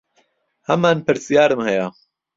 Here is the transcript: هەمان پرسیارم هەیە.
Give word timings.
هەمان 0.67 0.97
پرسیارم 1.05 1.59
هەیە. 1.67 1.87